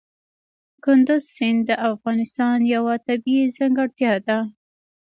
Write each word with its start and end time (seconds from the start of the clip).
کندز 0.83 1.23
سیند 1.35 1.61
د 1.69 1.71
افغانستان 1.91 2.57
یوه 2.75 2.93
طبیعي 3.07 3.45
ځانګړتیا 3.57 4.13
ده. 4.27 4.39